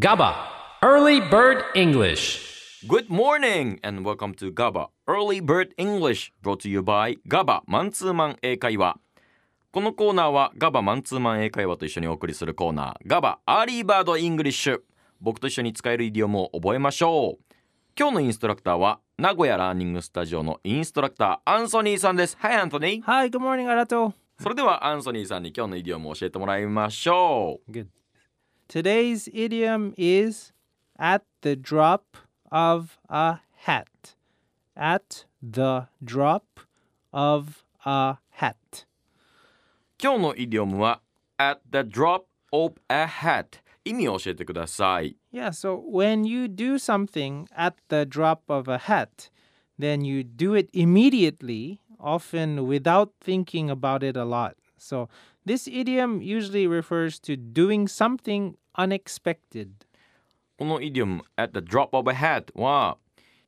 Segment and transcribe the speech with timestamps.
[0.00, 0.34] GABA
[0.82, 2.40] Early Bird English.
[2.88, 8.96] Good morning and welcome to GABA Early Bird English brought to you by GABA マンツーマン英会話
[9.70, 14.80] このコーナーは GABA マンツーマン英会話と一緒にお送りするコーナー GABA アーリーバードイングリッシュ
[15.20, 17.54] 僕と一緒に使えるイディオムを覚えましょう。
[17.94, 22.38] 今日のインストラクターは名古屋ラーニングスタジオのインストラクターアンソニーさんです。
[22.40, 24.14] Hi Anthony Hi, good morning, Arato.
[24.40, 27.70] それではアンソニーさんに今日のイディオムを教えてもらいましょう。
[27.70, 27.88] Good.
[28.69, 30.51] Today's idiom is
[30.97, 32.17] at the drop
[32.51, 34.15] of a hat.
[34.75, 36.59] At the drop
[37.13, 38.85] of a hat.
[40.01, 41.01] 今日のイディオムは
[41.37, 48.05] At the drop of a hat 意味を教えてください Yeah, so when you do something at the
[48.05, 49.29] drop of a hat,
[49.79, 54.55] then you do it immediately, often without thinking about it a lot.
[54.77, 55.07] So
[55.45, 59.68] this idiom usually refers to doing something unexpected.
[60.58, 62.98] このイディオム at the drop of a hat は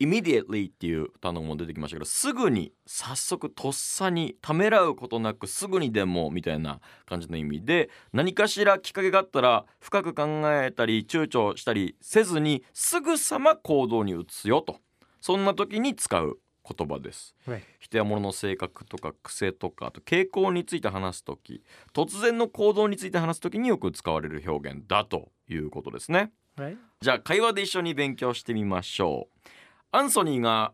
[0.00, 14.78] immediately っていう単語も出てきましたけどすぐに早速とっさにためらうことなくすぐにでもみたいな感じの意味で何かしらきっかけがあったら深く考えたり躊躇したりせずにすぐさま行動に移すよと
[15.20, 17.34] そんな時に使う言葉です。
[17.46, 17.60] Right.
[17.78, 21.62] 人や物の性格とか癖とかあと傾向について話す時
[21.92, 26.32] 突然の行動について話す時によく使われる表現だということですね。
[26.56, 26.76] Right?
[27.00, 29.48] じゃあ会話で一緒に勉強してみましょう。
[29.92, 30.72] アンソニーが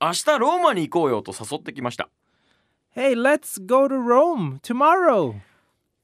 [0.00, 2.08] 明日ローマに行こうよと誘ってきました。
[2.94, 5.40] Hey, let's go to Rome tomorrow.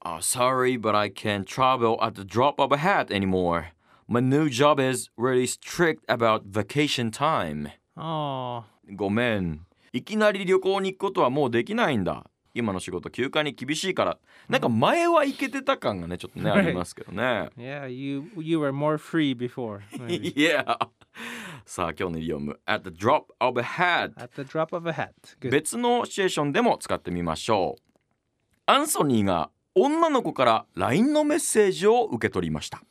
[0.01, 3.73] Uh, sorry, but I can't travel at the drop of a hat anymore.
[4.07, 7.69] My new job is really strict about vacation time.
[7.99, 8.63] Oh,
[8.95, 9.67] ごめん。
[9.93, 12.31] いきなり旅行に行くことはもうできないんだ。
[12.55, 14.19] 今の仕事休暇に厳しいから。
[14.49, 17.51] なんか前は行けてた感がね、ちょっとね、ありますけどね。
[17.57, 19.81] yeah, you you were more free before.
[20.09, 20.65] yeah.
[21.65, 25.11] さあ今日のイディオム At the drop of a hat At the drop of a hat.
[25.41, 25.51] Good.
[25.51, 27.83] 別のシチュエーションでも使ってみましょう
[28.67, 32.83] アンソニーが女の子から LINE のメッセージを受け取りました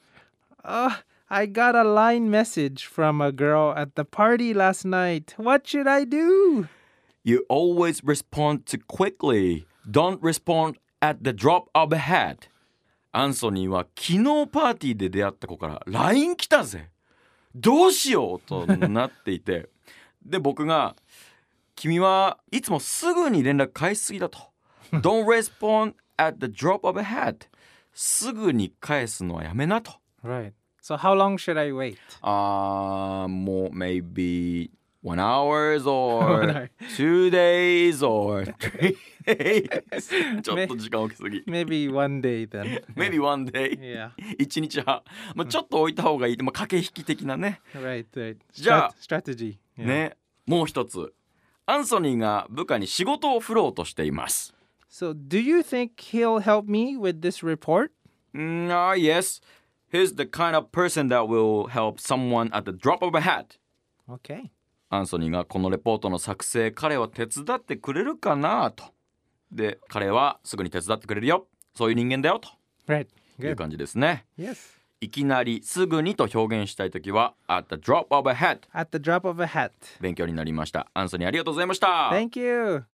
[0.63, 0.90] Uh,
[1.29, 5.33] I got a line message from a girl at the party last night.
[5.38, 6.67] What should I do?
[7.23, 12.49] You always respond too quickly Don't respond at the drop of a hat
[13.11, 16.89] アンソニーは昨日パーティーで出会った子から LINE 来たぜ
[17.55, 19.69] どうしようとなっていて
[20.25, 20.95] で僕が
[21.75, 24.39] 「君はいつもすぐに連絡返しすぎだ」と
[24.93, 27.47] 「Don't respond at the drop of a hat」
[27.93, 29.93] すぐに返すのはやめなと
[30.23, 30.53] Right.
[30.86, 31.97] So how long should I wait?
[32.22, 34.70] あーもう maybe
[35.03, 36.70] one hours or One hour.
[36.97, 42.82] two days or three days ちょっと時間置きすぎ Maybe one day then.
[42.97, 44.10] maybe one day Yeah.
[44.38, 45.03] 一日半、
[45.34, 48.06] まあ、ちょっと置いた方がいい、まあ、駆け引き的なね Right.
[48.14, 49.58] Right.じゃあ strategy.
[49.78, 49.86] Yeah.
[49.86, 50.16] ね
[50.47, 51.12] もう一つ
[51.66, 54.53] アンソニーが部下に仕事を振ろうとしています
[54.91, 57.92] So, do you think he'll help me with this report?
[58.34, 59.41] Mm, ah yes
[59.91, 63.57] He's the kind of person that will help someone at the drop of a hat
[64.09, 64.49] Okay.
[64.89, 68.85] アンソニーがこのレポートの作成彼は手伝ってくれるかなと
[69.51, 72.49] で彼はすぐに手伝ってくれるよそういう人間だよと
[72.87, 73.07] Right.
[73.39, 74.77] いう.感じですね Yes.
[75.01, 79.71] いきなりすぐにと表現したいときは at the drop of a hat At the drop of a hat.
[80.01, 82.87] 勉強になりましたアンソニーありがとうございました Thank you.